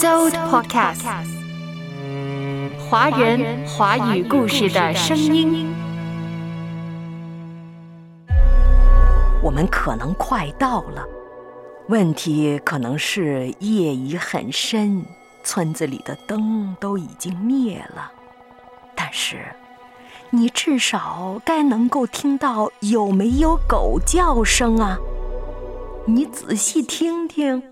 [0.00, 1.04] Sold Podcast，
[2.88, 5.66] 华人华语故事的声音。
[9.42, 11.06] 我们可能快到了，
[11.88, 15.04] 问题可能是夜已很深，
[15.44, 18.10] 村子里的灯都已经灭了。
[18.94, 19.44] 但是，
[20.30, 24.96] 你至少该能够听到有没有狗叫声啊？
[26.06, 27.71] 你仔细听听。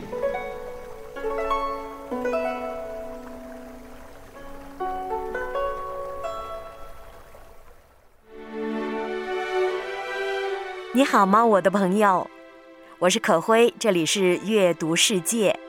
[11.01, 12.29] 你好吗，我的朋友？
[12.99, 15.59] 我是可辉，这里是阅读世界。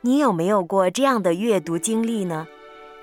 [0.00, 2.46] 你有没有过这样的阅读经历呢？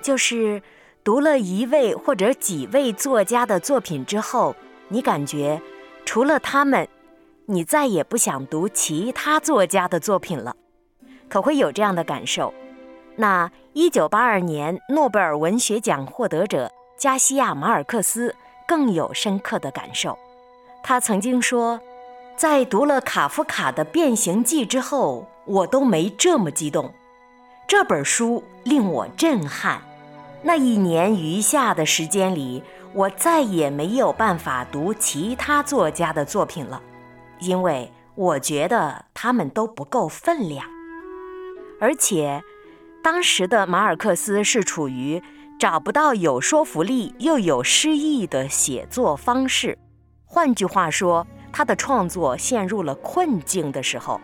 [0.02, 0.60] 就是
[1.04, 4.56] 读了一位或者几位作家的作品之后，
[4.88, 5.62] 你感觉
[6.04, 6.88] 除了他们，
[7.46, 10.56] 你再也不想读其他作家的作品了。
[11.28, 12.52] 可会有这样的感受？
[13.14, 18.34] 那一九八二年诺贝尔文学奖获得者加西亚马尔克斯
[18.66, 20.18] 更有深刻的感受。
[20.86, 21.80] 他曾经说，
[22.36, 26.92] 在读了卡夫卡的《变形记》之后，我都没这么激动。
[27.66, 29.80] 这本书令我震撼。
[30.42, 36.82] 那一年余下的时间里，我再也没有办法读其他作家的作品了，
[37.38, 40.66] 因为我觉得他们都不够分量。
[41.80, 42.44] 而且，
[43.02, 45.22] 当时的马尔克斯是处于
[45.58, 49.78] 找不到有说服力又有诗意的写作方式。
[50.26, 54.20] 换句话说，他的创作陷入了困境的时候，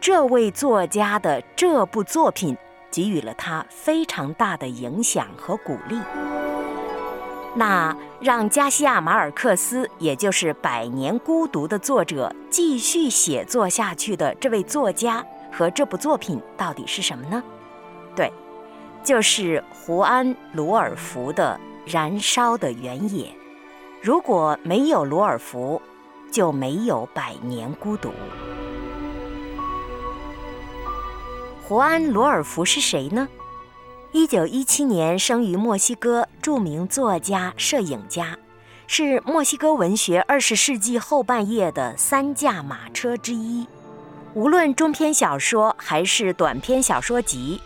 [0.00, 2.56] 这位作家的这部作品
[2.90, 5.98] 给予了他非常大的影响和鼓励。
[7.54, 17.42] 那让加西亚马尔克斯，也就是《百年孤独》的作者继续写作下去的这位作家和这部作品到底是什么呢？
[18.16, 18.32] 对，
[19.02, 21.60] 就是胡安·鲁尔福的
[21.92, 23.26] 《燃烧的原野》。
[24.02, 25.80] 如果没有罗尔福，
[26.32, 28.08] 就没有《百年孤独》。
[31.62, 33.28] 胡安·罗尔福是谁呢？
[34.10, 38.36] 一九一七年生于墨西哥，著名作家、摄影家，
[38.88, 43.64] 是墨西哥文学二十世纪后半叶的三驾马车之一。
[44.34, 47.60] 无论中篇小说还是短篇小说集，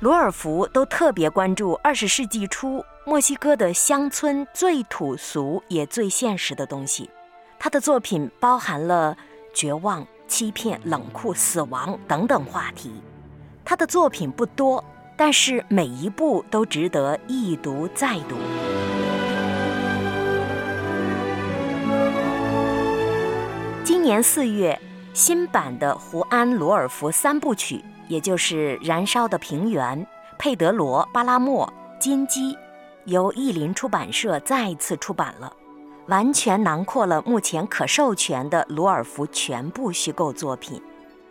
[0.00, 2.82] 罗尔福都特别关注二十世纪初。
[3.04, 7.10] 墨西哥的乡村最土俗也最现实的东西，
[7.58, 9.14] 他的作品包含了
[9.52, 12.90] 绝望、欺骗、冷酷、死亡等等话题。
[13.62, 14.82] 他的作品不多，
[15.18, 18.36] 但是每一部都值得一读再读。
[23.84, 24.78] 今年四月，
[25.12, 29.96] 新版的胡安·罗尔福三部曲，也就是《燃烧的平原》
[30.36, 31.64] 《佩德罗·巴拉莫》
[31.98, 32.52] 《金鸡》。
[33.04, 35.52] 由译林出版社再次出版了，
[36.08, 40.82] 完全囊括了目前可授权的罗尔福全部虚构作品。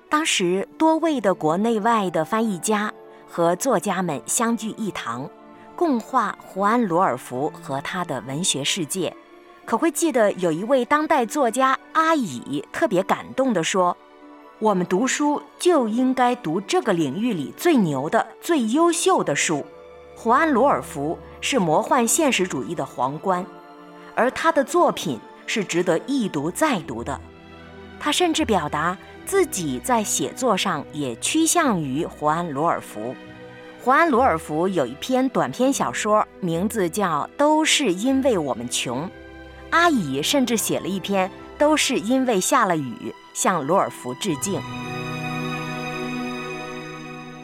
[0.10, 2.92] 当时多位的国内外的翻译家
[3.28, 5.30] 和作家们相聚一堂，
[5.76, 9.14] 共话胡安·罗尔福和他的文学世界。
[9.66, 13.96] 可会记得有一位当代作家阿乙特别感动地说
[14.60, 19.66] ：“我们读书就应该读这个领域里最牛的、最优秀的书。”
[20.16, 21.18] 胡安·罗尔福。
[21.42, 23.46] 是魔幻现实主义的皇冠，
[24.14, 25.18] 而他的作品
[25.48, 27.18] 是值得一读再读的。
[27.98, 33.16] 他甚至表达自己在写作上也趋向于胡安·罗尔福。
[33.82, 39.06] 胡安·罗尔福有一篇短篇小说，名字叫《都是因为我们穷》。
[39.70, 44.62] 阿乙甚至写了一篇《都是因为下了雨》，向罗尔福致敬。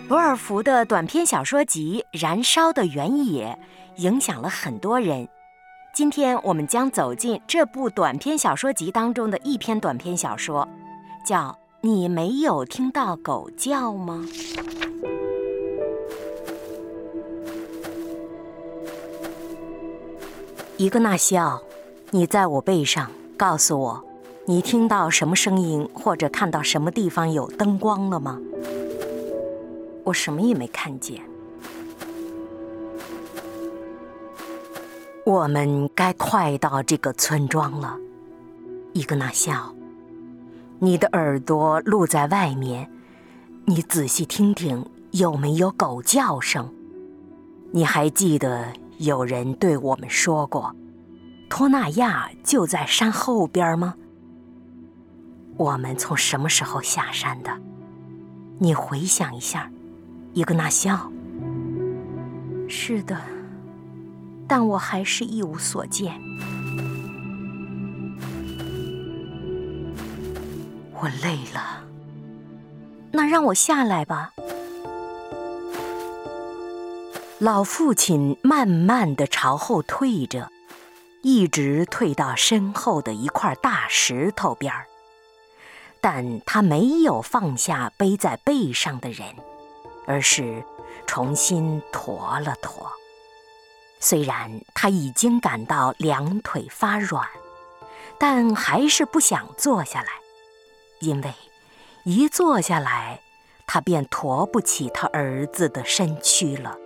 [0.09, 3.57] 罗尔福的短篇小说集《燃烧的原野》。
[3.97, 5.25] 影响了很多人。
[5.93, 10.67] 今天我们将走进这部短篇小说集当中的一篇短篇小说，
[11.25, 11.37] 叫
[11.79, 14.25] 《你没有听到狗叫吗》。
[20.75, 21.61] 一个纳西奥，
[22.11, 24.03] 你在我背上，告诉我，
[24.47, 28.39] 你听到什么声音或者看到什么地方有灯光了吗？
[30.03, 31.19] 我什么也没看见。
[35.25, 37.97] 我们该快到这个村庄了。
[38.93, 39.73] 伊格纳笑，
[40.77, 42.87] 你的耳朵露在外面，
[43.65, 46.71] 你仔细听听有没有狗叫声。
[47.71, 50.75] 你还记得有人对我们说过，
[51.49, 53.95] 托纳亚就在山后边吗？
[55.57, 57.51] 我们从什么时候下山的？
[58.59, 59.69] 你回想一下，
[60.33, 61.11] 伊格纳肖。
[62.67, 63.19] 是的，
[64.47, 66.19] 但我还是一无所见。
[70.93, 71.83] 我累了，
[73.11, 74.33] 那让我下来吧。
[77.39, 80.49] 老父亲慢慢的朝后退着，
[81.21, 84.87] 一直退到身后的一块大石头边儿。
[86.07, 89.25] 但他没有放下背在背上的人，
[90.05, 90.63] 而是
[91.07, 92.91] 重新驮了驮。
[93.99, 97.27] 虽然他已经感到两腿发软，
[98.19, 100.09] 但还是不想坐下来，
[100.99, 101.33] 因为
[102.03, 103.21] 一坐下来，
[103.65, 106.77] 他便驮不起他儿子的身躯了。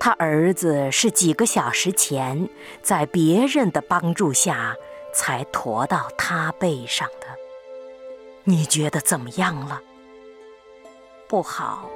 [0.00, 2.48] 他儿子是几个小时前
[2.82, 4.74] 在别人的帮助下
[5.14, 7.29] 才驮到他背上的。
[8.50, 9.80] 你觉得怎么样了？
[11.28, 11.88] 不好。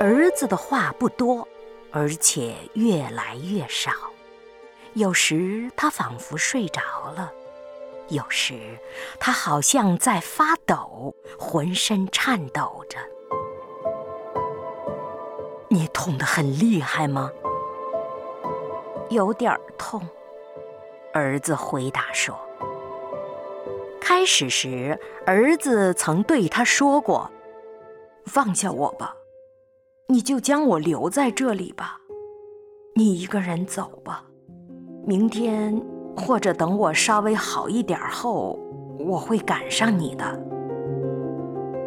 [0.00, 1.46] 儿子的话不多，
[1.92, 3.92] 而且越来越少。
[4.94, 6.82] 有时他仿佛睡着
[7.14, 7.32] 了，
[8.08, 8.76] 有时
[9.20, 12.98] 他好像在发抖，浑身颤抖着。
[15.68, 17.30] 你痛得很厉害吗？
[19.08, 20.02] 有点痛。
[21.12, 22.36] 儿子回答说。
[24.04, 27.30] 开始时，儿子曾对他说过
[28.26, 29.14] ：“放下我吧，
[30.08, 31.98] 你就将我留在这里吧，
[32.96, 34.24] 你一个人走吧。
[35.06, 35.80] 明天
[36.16, 38.58] 或者等我稍微好一点后，
[38.98, 40.24] 我会赶上你的。”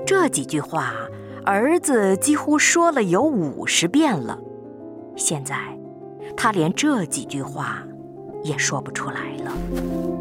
[0.07, 0.93] 这几句话。
[1.47, 4.35] 儿子几乎说了有五十遍了，
[5.15, 5.55] 现在
[6.35, 7.83] 他连这几句话
[8.41, 10.14] 也说不出来了。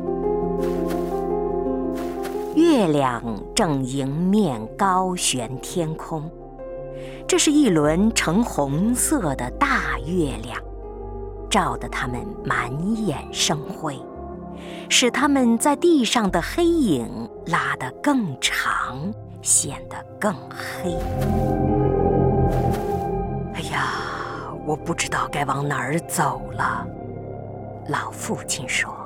[2.54, 3.22] 月亮
[3.54, 6.30] 正迎面高悬天空，
[7.26, 10.56] 这是一轮呈红色的大月亮，
[11.50, 12.70] 照得他们满
[13.04, 14.00] 眼生辉，
[14.88, 19.12] 使他们在地上的黑影拉得更长。
[19.42, 20.96] 显得更黑。
[23.52, 23.92] 哎呀，
[24.64, 26.86] 我不知道该往哪儿走了。
[27.88, 29.03] 老父亲说。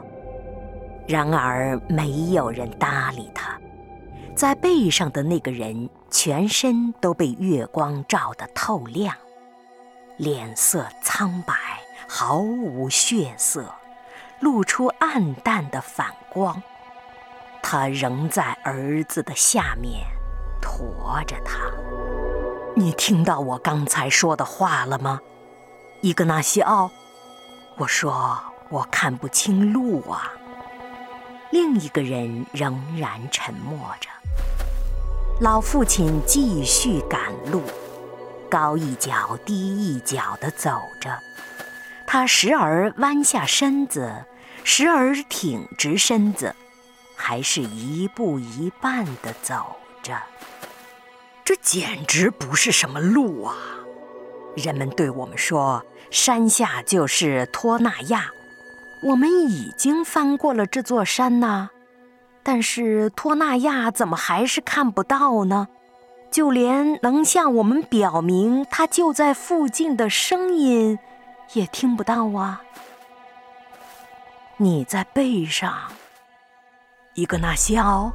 [1.09, 3.59] 然而没有人搭理他。
[4.37, 9.13] 在背上的那个人全身都被月光照得透亮，
[10.19, 11.55] 脸色苍白，
[12.07, 13.65] 毫无血色，
[14.39, 16.63] 露出暗淡的反光。
[17.63, 20.07] 他仍在儿子的下面。
[20.61, 21.59] 驮着他，
[22.77, 25.21] 你听到我刚才说的话了吗，
[26.01, 26.91] 伊格纳西奥？
[27.77, 28.39] 我说
[28.69, 30.33] 我看不清路啊。
[31.51, 34.09] 另一个人仍然沉默着。
[35.41, 37.63] 老父亲继续赶路，
[38.51, 41.19] 高一脚低一脚地走着。
[42.07, 44.25] 他时而弯下身子，
[44.65, 46.55] 时而挺直身子，
[47.15, 50.17] 还是一步一半地走着。
[51.45, 53.55] 这简直不是什么路啊！
[54.57, 58.33] 人们对我们说，山下就是托纳亚。
[59.03, 61.71] 我们已经翻过了这座山呐，
[62.43, 65.69] 但是托纳亚怎么还是看不到呢？
[66.31, 70.99] 就连能向我们表明他就在附近的声音，
[71.55, 72.63] 也听不到啊！
[74.59, 75.75] 你在背上，
[77.15, 78.13] 伊格纳西奥，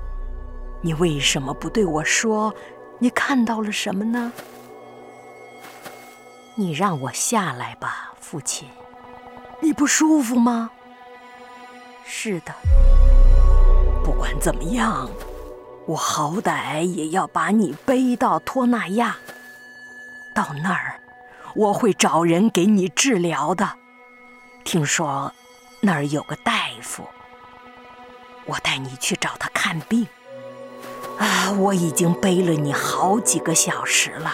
[0.81, 2.53] 你为什么不对我说？
[2.99, 4.31] 你看到了什么呢？
[6.55, 8.69] 你让我下来吧，父亲。
[9.63, 10.69] 你不舒服吗？
[12.03, 12.53] 是的。
[14.03, 15.09] 不管怎么样，
[15.85, 19.15] 我好歹也要把你背到托纳亚。
[20.35, 20.99] 到那儿，
[21.55, 23.77] 我会找人给你治疗的。
[24.65, 25.33] 听说
[25.79, 27.07] 那儿有个大夫，
[28.45, 30.05] 我带你去找他看病。
[31.17, 31.51] 啊！
[31.57, 34.33] 我已经背了你好几个小时了，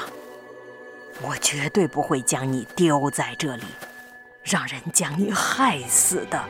[1.22, 3.66] 我绝对不会将你丢在这里，
[4.50, 6.44] 让人将你害死的。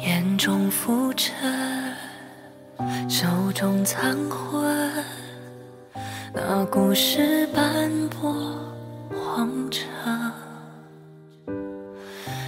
[0.00, 1.34] 眼中浮沉，
[3.10, 5.04] 手中残魂，
[6.32, 8.32] 那故事斑驳
[9.12, 9.84] 荒城，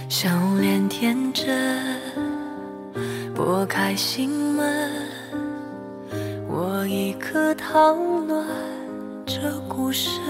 [0.07, 0.29] 笑
[0.61, 1.99] 脸天真，
[3.35, 4.89] 拨开心门，
[6.47, 8.47] 我一颗糖暖
[9.25, 10.21] 这孤身。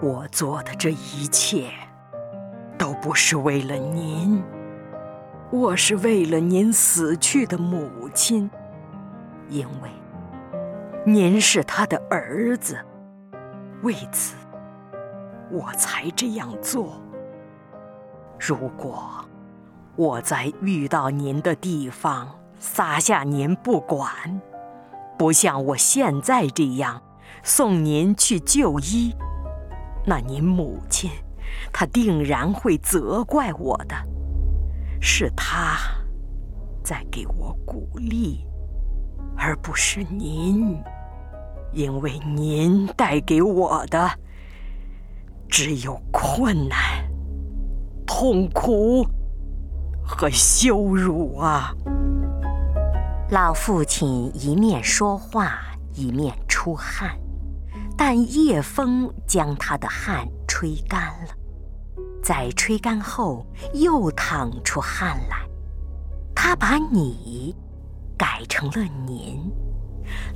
[0.00, 1.70] 我做的这一切，
[2.92, 4.44] 都不是为了您，
[5.50, 8.50] 我是为了您死去的母亲，
[9.48, 9.88] 因为
[11.06, 12.78] 您是他的儿子，
[13.82, 14.36] 为此
[15.50, 17.00] 我才这样做。
[18.38, 19.24] 如果
[19.96, 24.06] 我在遇到您的地方撒下您不管，
[25.18, 27.00] 不像我现在这样
[27.42, 29.14] 送您去就医，
[30.04, 31.10] 那您母亲
[31.72, 33.94] 他定然会责怪我的。
[35.00, 35.78] 是他
[36.84, 38.46] 在给我鼓励，
[39.36, 40.80] 而不是您，
[41.72, 44.10] 因为您带给我的
[45.48, 46.78] 只有困难。
[48.06, 49.06] 痛苦
[50.04, 51.74] 和羞辱啊！
[53.30, 55.58] 老父亲一面说话，
[55.94, 57.18] 一面出汗，
[57.96, 61.34] 但夜风将他的汗吹干了。
[62.22, 65.38] 在吹干后，又淌出汗来。
[66.34, 67.54] 他把你
[68.16, 69.50] 改成了您。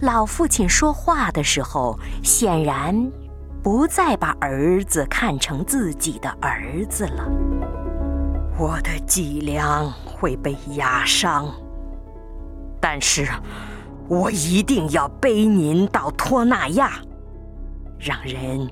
[0.00, 3.10] 老父亲说话的时候，显然。
[3.62, 7.28] 不再把儿子看成自己的儿子了。
[8.56, 11.52] 我的脊梁会被压伤，
[12.80, 13.26] 但是
[14.08, 16.92] 我一定要背您到托纳亚，
[17.98, 18.70] 让人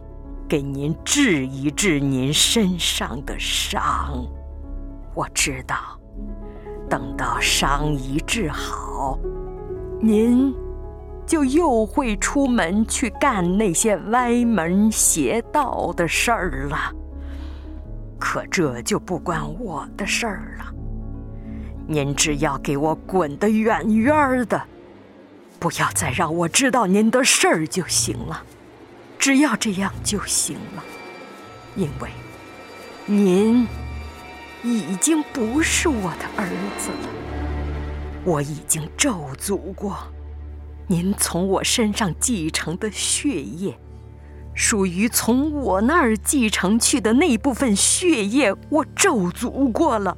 [0.55, 4.25] 给您治一治您身上的伤。
[5.13, 5.99] 我知道，
[6.89, 9.19] 等到伤一治好，
[10.01, 10.55] 您。
[11.27, 16.77] 就又会出门去干那些歪门邪道的事儿了。
[18.21, 20.73] 可这就不关我的事儿了。
[21.89, 24.63] 您只要给我滚得远远的，
[25.59, 28.41] 不要再让我知道您的事儿就行了。
[29.25, 30.85] 只要这样就行了，
[31.77, 32.11] 因为
[33.07, 33.67] 您
[34.63, 37.09] 已经不是我的儿子了。
[38.23, 39.97] 我已经咒诅过。
[40.87, 43.79] 您从我身上继承的血液，
[44.55, 50.15] 属于从我那儿继承去的那部分血液，我咒诅过了。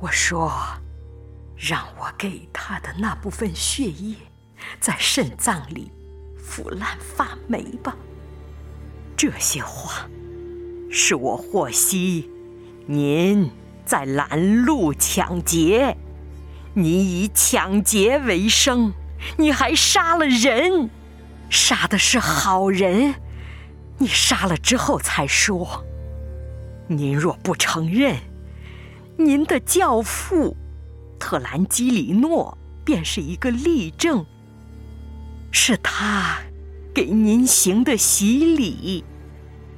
[0.00, 0.52] 我说，
[1.56, 4.14] 让我给他的那部分血液，
[4.78, 5.90] 在肾脏里
[6.46, 7.96] 腐烂发霉吧。
[9.16, 10.08] 这些话，
[10.90, 12.30] 是我获悉，
[12.86, 13.50] 您
[13.84, 15.96] 在拦路抢劫，
[16.72, 18.92] 你以抢劫为生。
[19.38, 20.88] 你还杀了人，
[21.50, 23.14] 杀的是好人。
[23.98, 25.84] 你杀了之后才说。
[26.86, 28.16] 您若不承认，
[29.16, 30.56] 您的教父
[31.18, 34.24] 特兰基里诺便是一个例证。
[35.58, 36.36] 是他
[36.92, 39.02] 给您行的洗礼，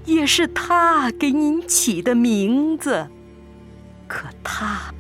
[0.07, 3.09] 也是他给您起的名字。
[4.09, 4.93] 可他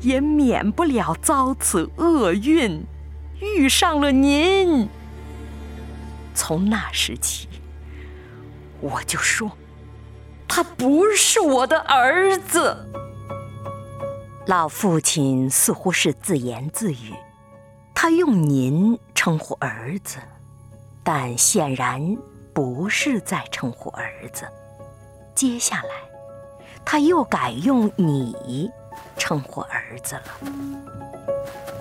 [0.00, 2.84] 也免不了遭此厄运。
[3.40, 4.88] 遇上了您，
[6.34, 7.48] 从那时起，
[8.80, 9.52] 我就说，
[10.48, 12.88] 他不是我的儿子。
[14.46, 17.14] 老父亲似乎是自言自语，
[17.94, 20.18] 他用“您”称呼儿子，
[21.02, 22.00] 但显然
[22.54, 24.46] 不是在称呼儿子。
[25.34, 25.90] 接下来，
[26.84, 28.70] 他又改用“你”
[29.18, 30.22] 称呼儿子了。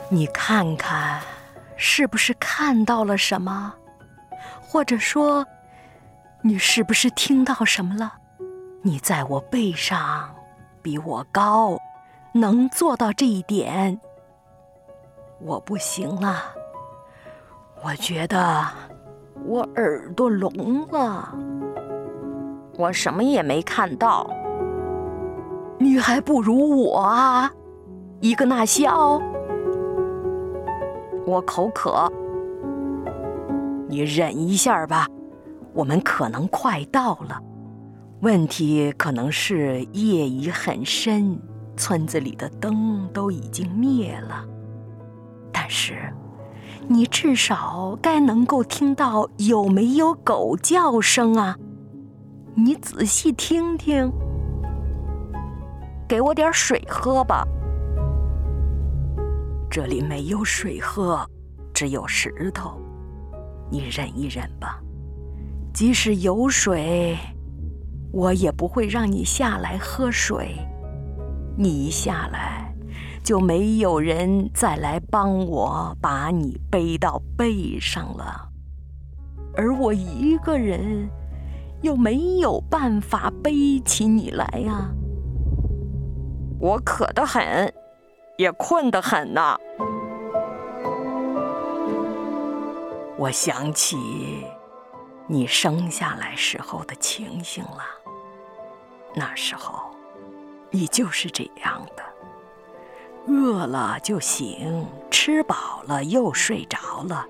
[0.10, 1.22] 你看看。
[1.78, 3.72] 是不是看到了什么，
[4.62, 5.46] 或者说，
[6.42, 8.14] 你是不是听到什么了？
[8.82, 10.34] 你在我背上
[10.82, 11.78] 比我高，
[12.34, 14.00] 能做到这一点。
[15.42, 16.46] 我不行了，
[17.86, 18.66] 我觉得
[19.46, 21.32] 我耳朵聋了，
[22.80, 24.28] 我什么也没看到。
[25.78, 27.52] 你还不如我啊，
[28.22, 29.22] 一个纳西奥。
[31.28, 32.12] 我口渴，
[33.88, 35.06] 你忍一下吧。
[35.72, 37.40] 我们可能快到了。
[38.22, 41.40] 问题可能是夜已很深，
[41.78, 44.44] 村子里的灯都已经灭了。
[45.54, 46.12] 但是，
[46.88, 51.58] 你至少该能够听到有没有狗叫声啊？
[52.54, 54.12] 你仔细听听。
[56.08, 57.46] 给我点水喝吧。
[59.70, 61.28] 这里没有水喝，
[61.74, 62.80] 只有石头。
[63.72, 64.80] 你忍一忍吧。
[65.74, 67.18] 即使有水，
[68.14, 70.56] 我也不会让你下来喝水。
[71.58, 72.65] 你一下来，
[73.26, 78.50] 就没有人再来帮我把你背到背上了，
[79.56, 81.10] 而我一个人
[81.82, 84.92] 又没有办法背起你来呀。
[86.60, 87.74] 我渴得很，
[88.38, 89.58] 也困得很呐。
[93.18, 94.46] 我想起
[95.26, 97.82] 你生下来时候的情形了，
[99.16, 99.80] 那时候。
[100.72, 102.04] 你就是这样的，
[103.28, 107.26] 饿了就醒，吃饱了又睡着了。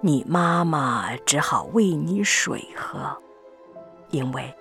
[0.00, 3.16] 你妈妈只好喂你水喝，
[4.10, 4.52] 因为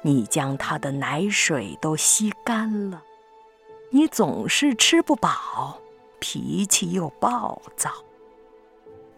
[0.00, 3.02] 你将她的奶水都吸干了。
[3.90, 5.78] 你总是吃不饱，
[6.18, 7.90] 脾气又暴躁。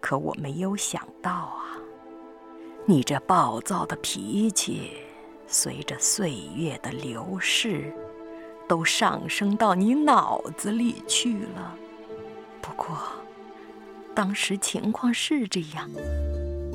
[0.00, 1.78] 可我没有想到啊，
[2.85, 4.90] 你这暴躁的脾气。
[5.47, 7.94] 随着岁月的流逝，
[8.73, 11.75] 都上升到你脑子里去了。
[12.62, 12.97] 不过，
[14.14, 15.91] 当时情况是这样，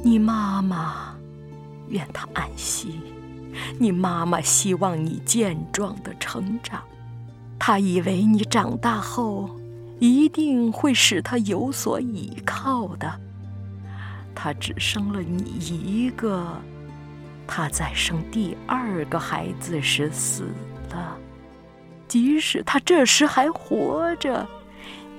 [0.04, 1.16] 你妈妈
[1.88, 3.00] 愿她安息。
[3.80, 6.84] 你妈妈希望你健壮的成长，
[7.58, 9.50] 她以为你长大后
[9.98, 13.12] 一定会使她有所依靠的。
[14.36, 16.62] 她只生了你一个。
[17.48, 20.44] 她在生第二个孩子时死
[20.92, 21.18] 了，
[22.08, 24.48] 即使他这时还活着，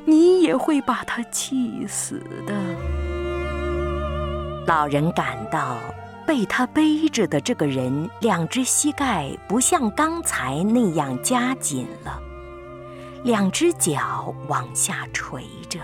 [0.05, 2.55] 你也会把他气死的。
[4.67, 5.79] 老人感到
[6.27, 12.21] 被他背着的这个人，两只膝盖不像刚才那样夹紧了，
[13.25, 15.81] 两只脚往下垂着，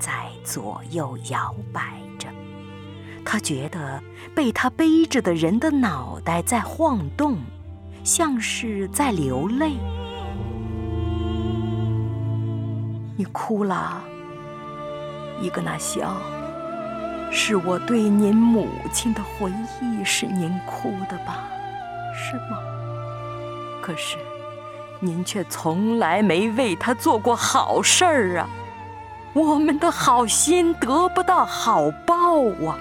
[0.00, 2.28] 在左右摇摆着。
[3.24, 4.02] 他觉得
[4.34, 7.38] 被他背着的人的脑袋在晃动，
[8.02, 9.76] 像是在流泪。
[13.16, 14.02] 你哭了，
[15.40, 16.16] 伊格纳西奥，
[17.30, 21.44] 是我对您母亲的回忆使您哭的吧？
[22.12, 22.58] 是吗？
[23.80, 24.16] 可是，
[24.98, 28.48] 您却从来没为他做过好事儿啊！
[29.32, 32.76] 我们的好心得不到好报啊！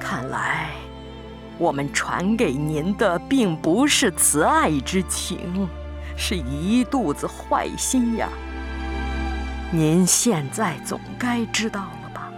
[0.00, 0.70] 看来，
[1.58, 5.68] 我们传给您的并不是慈爱之情，
[6.16, 8.28] 是一肚子坏心呀。
[9.74, 12.32] 您现在总该知道了吧？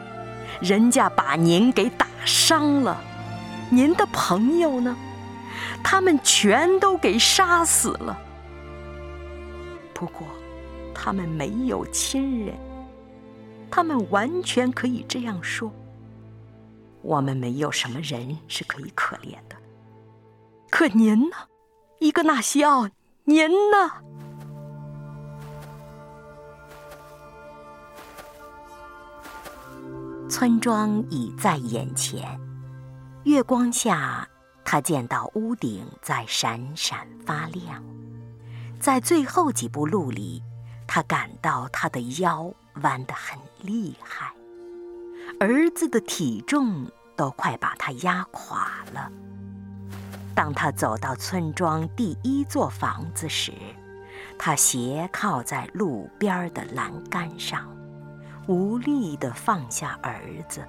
[0.62, 2.98] 人家把您给打伤了，
[3.68, 4.96] 您的朋友呢？
[5.84, 8.18] 他们全都给杀死了。
[9.92, 10.26] 不过，
[10.94, 12.54] 他们没有亲人，
[13.70, 15.70] 他们完全可以这样说。
[17.02, 19.56] 我们没有什么人是可以可怜的，
[20.70, 21.36] 可您呢，
[21.98, 22.88] 伊格纳西奥，
[23.24, 23.92] 您呢？
[30.28, 32.38] 村庄已在眼前，
[33.22, 34.28] 月光下，
[34.64, 37.80] 他见到屋顶在闪闪发亮。
[38.80, 40.42] 在最后几步路里，
[40.84, 44.32] 他感到他的腰弯得很厉害。
[45.38, 49.08] 儿子的体重都快把他压垮了。
[50.34, 53.52] 当他走到村庄第一座房子时，
[54.36, 57.64] 他斜靠在路边的栏杆上，
[58.46, 60.66] 无力地放下儿子，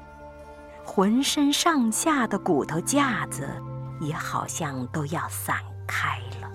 [0.84, 3.48] 浑身上下的骨头架子
[4.00, 6.50] 也好像都要散开了。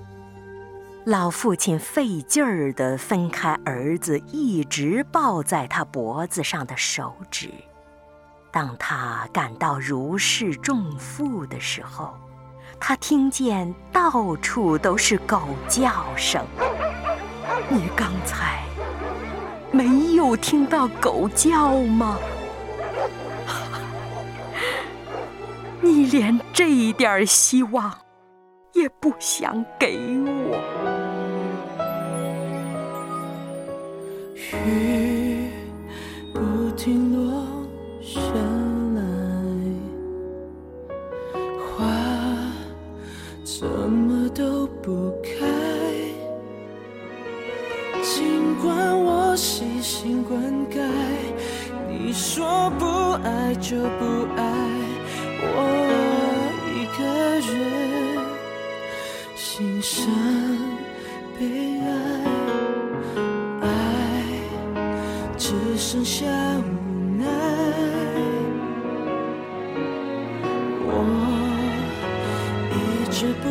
[1.04, 7.50] 老父亲费劲儿地分开儿子一直抱在他脖子上的手指。
[8.52, 12.14] 当他感到如释重负的时候，
[12.78, 16.44] 他听见到处都是狗叫声。
[17.68, 18.62] 你刚才
[19.72, 22.18] 没有听到狗叫吗？
[25.80, 27.92] 你连这点希望
[28.72, 30.56] 也不想给我。
[34.36, 35.50] 雨
[36.32, 37.42] 不停落。
[38.04, 38.18] 下
[38.94, 39.00] 来，
[41.64, 41.86] 花
[43.42, 45.30] 怎么都不开。
[48.02, 50.40] 尽管我细心灌
[50.70, 50.80] 溉，
[51.88, 52.86] 你说不
[53.24, 54.42] 爱就不爱，
[55.42, 55.56] 我
[56.68, 57.02] 一个
[57.40, 57.50] 人
[59.34, 60.04] 欣赏
[61.38, 61.40] 悲
[61.80, 61.86] 哀，
[63.62, 63.66] 爱
[65.38, 66.62] 只剩下无
[67.18, 67.24] 奈。
[70.84, 70.88] 我
[72.70, 72.76] 一
[73.10, 73.48] 直不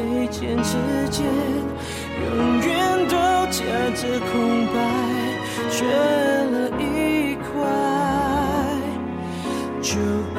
[0.00, 0.78] 像黑键之
[1.10, 1.26] 间，
[2.24, 3.16] 永远都
[3.50, 3.62] 夹
[3.94, 4.74] 着空白，
[5.70, 7.44] 缺了一块
[9.82, 9.98] 就
[10.34, 10.38] 不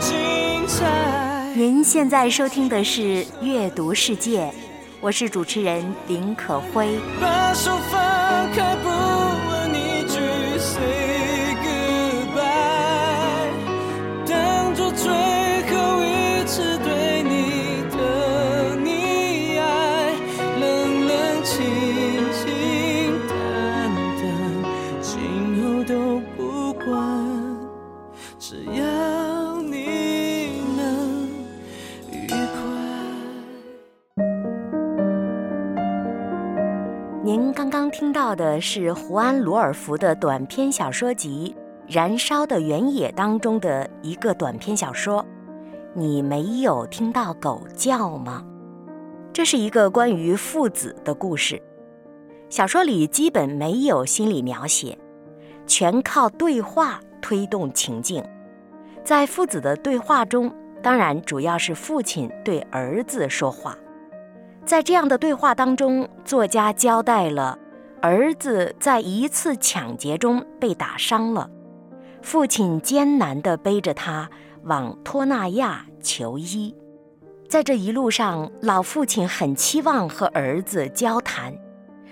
[0.00, 1.52] 精彩。
[1.56, 4.44] 您现在收听的是《阅读世界》，
[5.00, 7.00] 我是主持人林可辉。
[7.20, 8.03] 把手放
[38.14, 41.52] 到的是胡安·罗尔福的短篇小说集
[41.92, 45.26] 《燃烧的原野》当中的一个短篇小说。
[45.94, 48.44] 你没有听到狗叫吗？
[49.32, 51.60] 这是一个关于父子的故事。
[52.48, 54.96] 小说里基本没有心理描写，
[55.66, 58.24] 全靠对话推动情境。
[59.02, 63.76] 在父子的对话中，当然主要是父亲对儿子说话。
[64.64, 67.58] 在这样的对话当中，作家交代了
[68.04, 71.48] 儿子在一次抢劫中被打伤了，
[72.20, 74.28] 父亲艰难地背着他
[74.64, 76.76] 往托纳亚求医。
[77.48, 81.56] 在这一路上，老父亲很期望和儿子交谈，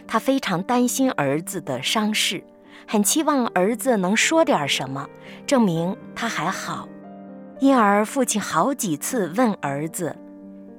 [0.07, 2.43] 他非常担心儿子的伤势，
[2.89, 5.07] 很期望儿子能说点什么，
[5.47, 6.89] 证明他还好。
[7.61, 10.17] 因而，父亲好几次问儿子。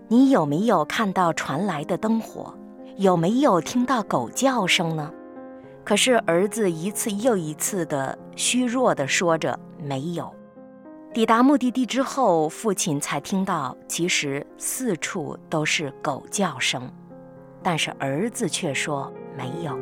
[0.07, 2.57] 你有没有看到传来的灯火？
[2.97, 5.11] 有没有听到狗叫声呢？
[5.83, 10.33] 可是儿子一次又一次的虚弱地说着没有。
[11.11, 16.89] 抵达目的地之后，父亲才听到，其实四处都是狗叫声，
[17.61, 19.77] 但是儿子却说没有。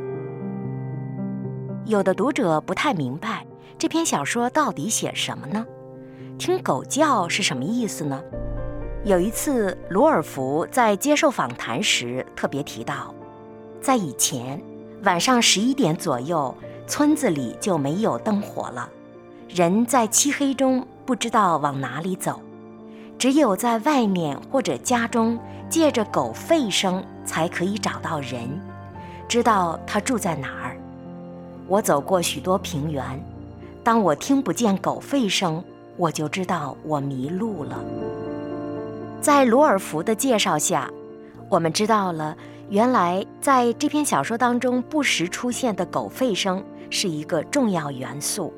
[1.85, 3.45] 有的读者不太明白
[3.77, 5.65] 这篇小说到底写什么呢？
[6.37, 8.21] 听狗叫是什么意思呢？
[9.03, 13.11] 有一次，罗尔福在接受访谈时特别提到，
[13.81, 14.61] 在以前
[15.03, 18.87] 晚上十一点左右，村子里就没有灯火了，
[19.49, 22.39] 人在漆黑中不知道往哪里走，
[23.17, 28.47] 只有在外面或者家中，借着狗吠声才可以找到人，
[29.27, 30.77] 知道他住在哪儿。
[31.67, 33.03] 我走过许多平原，
[33.83, 35.63] 当我听不见狗吠声，
[35.97, 37.83] 我就知道我迷路了。
[39.21, 40.89] 在罗尔福的介绍下，
[41.47, 42.35] 我们知道了，
[42.69, 48.51] 原来在这篇小说当中不时出现的狗吠声是一个重要元素，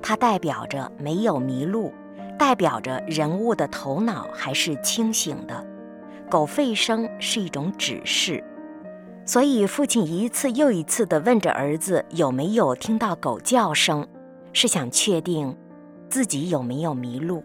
[0.00, 1.92] 它代表着没有迷路，
[2.38, 5.62] 代表着人物的头脑还是清醒的。
[6.30, 8.42] 狗吠声是一种指示，
[9.26, 14.08] 所以父亲一次又一次地问着儿子有没有听到狗叫声，
[14.54, 15.54] 是想确定
[16.08, 17.44] 自己有没有迷路，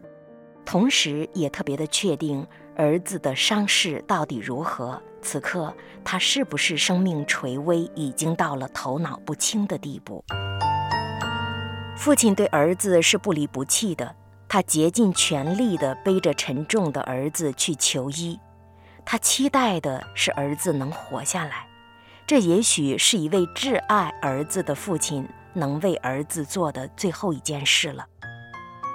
[0.65, 2.45] 同时也特别的确定。
[2.78, 5.00] 儿子的伤势到底如何？
[5.21, 5.71] 此刻
[6.04, 10.24] 他是不是生命垂危，已经到了头脑不清的地步？
[11.95, 14.15] 父亲对儿子是不离不弃的，
[14.47, 18.39] 他竭尽全力地背着沉重的儿子去求医，
[19.06, 21.67] 他期待的是儿子能活下来。
[22.26, 28.06] 这也许是一位挚爱儿子的父亲能为儿子做的最后一件事了。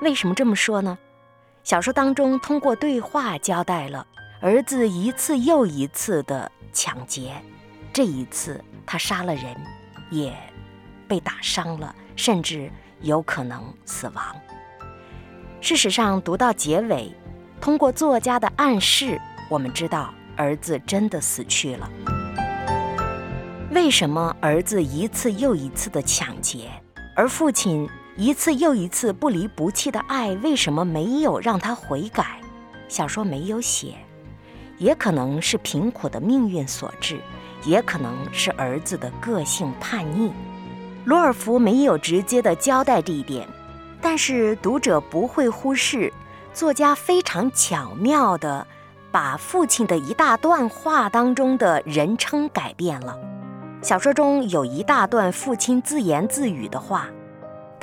[0.03, 0.99] 为什么这么说呢？
[1.67, 4.07] 小说当中通过对话交代了
[4.41, 7.35] 儿子一次又一次的抢劫，
[7.93, 9.53] 这一次他杀了人，
[10.09, 10.33] 也
[11.09, 14.25] 被打伤了，甚至有可能死亡。
[15.61, 17.13] 事实上，读到结尾，
[17.61, 21.91] 通过作家的暗示，我们知道儿子真的死去了。
[23.73, 26.71] 为什么儿子一次又一次的抢劫，
[27.17, 27.91] 而父亲？
[28.19, 32.41] 一次又一次不离不弃的爱，为什么没有让他悔改？
[32.89, 33.95] 小说没有写，
[34.79, 37.21] 也可能是贫苦的命运所致，
[37.65, 40.33] 也可能是儿子的个性叛逆。
[41.05, 43.47] 罗尔福没有直接的交代这一点，
[44.01, 46.11] 但是读者不会忽视，
[46.55, 48.67] 作家非常巧妙地
[49.13, 53.15] 把父亲的一大段话当中的人称改变了。
[53.83, 57.09] 小说中有一大段父亲自言自语的话。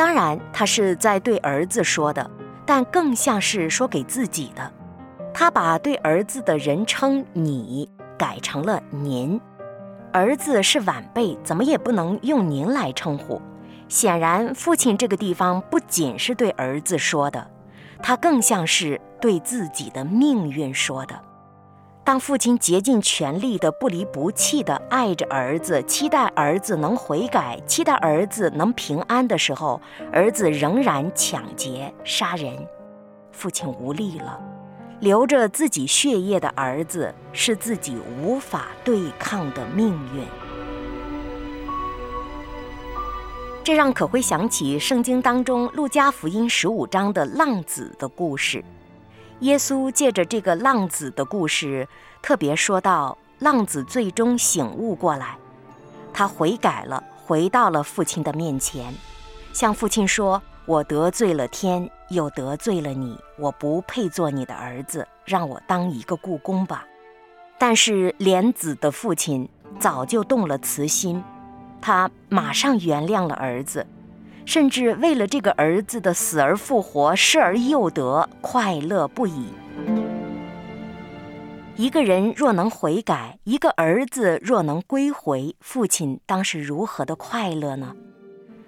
[0.04, 2.30] 当然，他是在对儿子说的，
[2.66, 4.70] 但更像是说给自己的。
[5.34, 7.90] 他把对儿子的人称“你”
[8.20, 9.40] 改成了“您”。
[10.12, 13.42] 儿子是晚辈，怎么也不能用“您”来称呼。
[13.88, 17.50] 显然，父亲这个地方不仅是对儿子说的，
[18.02, 21.18] 他更像是对自己的命运说的。
[22.06, 29.80] 当父亲竭尽全力的不离不弃的爱着儿子，期待儿子能悔改，期待儿子能平安的时候，
[30.12, 32.68] 儿子仍然抢劫杀人，
[33.32, 34.38] 父亲无力了，
[35.00, 40.26] 流着自己血液的儿子是自己无法对抗的命运。
[43.64, 48.62] 这让可辉想起圣经当中路加福音十五章的浪子的故事。
[49.44, 51.86] 耶稣借着这个浪子的故事，
[52.22, 55.36] 特别说到，浪子最终醒悟过来，
[56.14, 58.94] 他悔改了，回到了父亲的面前，
[59.52, 66.86] 向父亲说：“我得罪了天，又得罪了你，我不配做你的儿子，让我当一个故宫吧。”
[67.60, 71.22] 但是莲子的父亲早就动了慈心，
[71.82, 73.86] 他马上原谅了儿子。
[74.46, 79.48] 甚至为了这个儿子的死而复活、失而又得，快乐不已。
[81.76, 87.96] 一个人若能悔改，一个儿子若能归回，父亲当是如何的快乐呢？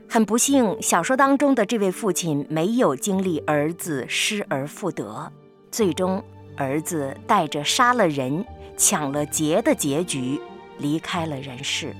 [0.10, 5.32] 很不幸，小说当中的这位父亲没有经历儿子失而复得，
[5.72, 6.24] 最终
[6.56, 8.44] 儿子带着杀了人、
[8.78, 10.40] 抢了劫的结局
[10.78, 11.96] 离开了人世。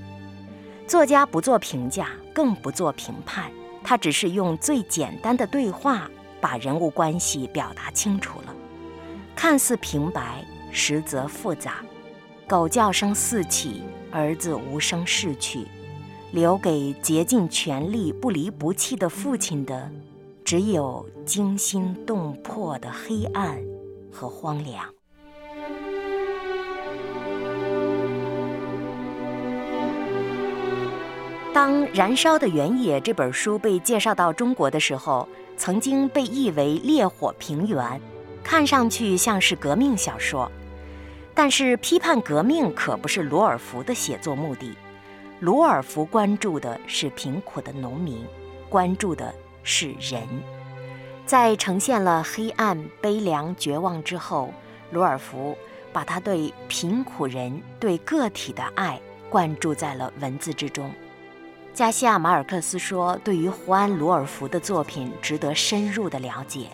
[0.86, 3.50] 作家不做评价，更不做评判。
[3.88, 8.52] 他只是用最简单的对话把人物关系表达清楚了，
[9.36, 11.84] 看似平白，实则复杂。
[12.48, 15.68] 狗叫声四起，儿子无声逝去，
[16.32, 19.88] 留给竭尽全力、不离不弃的父亲的，
[20.44, 23.56] 只有惊心动魄的黑暗
[24.10, 24.95] 和荒凉。
[31.56, 37.78] 当《燃烧的原野》这本书被介绍到中国的时候，曾经被译为《烈火平原》，
[38.44, 40.52] 看上去像是革命小说。
[41.34, 44.76] 但是，批判革命可不是罗尔福的写作目的。
[45.40, 48.22] 罗尔福关注的是贫苦的农民，
[48.68, 50.28] 关注的是人。
[51.24, 54.52] 在呈现了黑暗、悲凉、绝望之后，
[54.90, 55.56] 罗尔福
[55.90, 60.90] 把他对贫苦人、对个体的爱灌注在了文字之中。
[61.76, 66.68] 加西亚·马尔克斯说：“对于胡安·罗尔福的作品，值得深入的了解。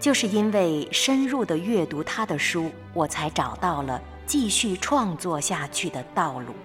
[0.00, 6.56] 就是因为深入的阅读他的书，我才找到了继续创作下去的道路。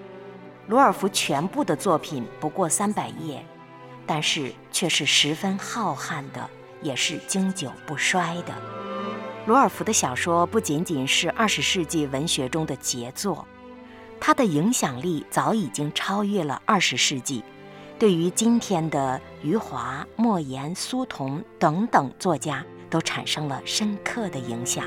[0.66, 3.46] 罗尔福全部的作品不过三百页，
[4.08, 6.50] 但是却是十分浩瀚的，
[6.82, 8.56] 也是经久不衰的。
[9.46, 13.48] 罗尔福的小说不仅仅是二十世纪文学中的杰作。”
[14.20, 17.44] 他的影响力早已经超越了二十世纪，
[18.00, 24.84] 对于今天的余华、莫言、苏童等等作家都产生了深刻的影响。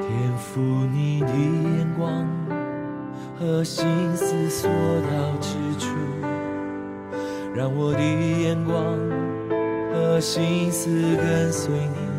[0.00, 2.26] 天赋你的眼光
[3.38, 3.84] 和心
[4.16, 5.94] 思所到之处，
[7.54, 8.74] 让我的眼光
[9.92, 12.11] 和心思跟随你。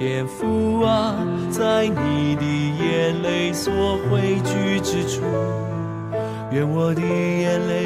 [0.00, 1.14] 天赋啊，
[1.50, 5.20] 在你的眼泪所汇聚之处，
[6.50, 7.84] 愿我的眼泪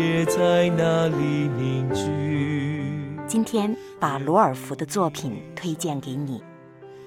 [0.00, 1.16] 也在那里
[1.58, 2.84] 凝聚。
[3.26, 6.40] 今天把罗尔福的作品推荐给你，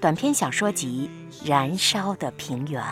[0.01, 1.09] 短篇小说集
[1.49, 2.83] 《燃烧的平原》。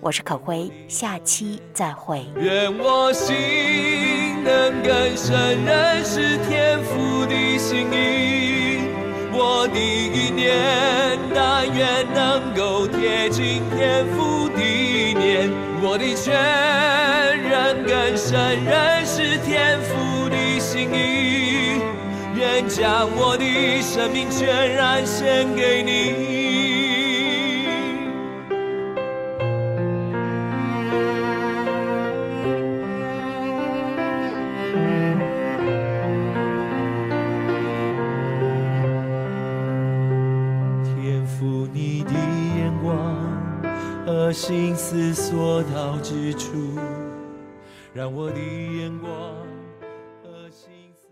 [0.00, 2.24] 我是可辉，下期再会。
[2.34, 3.34] 愿我心
[4.42, 8.65] 能更深认识天赋的心意。
[9.38, 15.50] 我的意念，但愿能够贴近天父的念；
[15.82, 16.32] 我的全
[17.38, 21.82] 人更深认识天父的心意，
[22.34, 23.44] 愿将我的
[23.82, 26.85] 生命全然献给你。
[44.36, 46.78] 心思所到之处，
[47.94, 49.10] 让我的眼光
[50.22, 51.08] 和心思。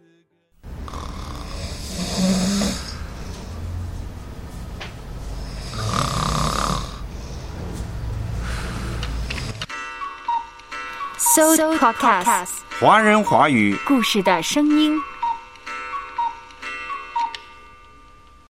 [11.17, 15.01] So podcast，华人华语故事的声音。